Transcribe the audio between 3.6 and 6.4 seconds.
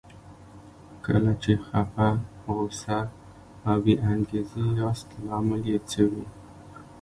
او بې انګېزې ياست لامل يې څه وي؟